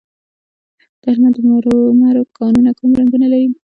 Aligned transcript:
د 1.01 1.03
هلمند 1.11 1.35
د 1.37 1.39
مرمرو 1.49 2.23
کانونه 2.37 2.71
کوم 2.77 2.89
رنګونه 2.99 3.27
لري؟ 3.33 3.49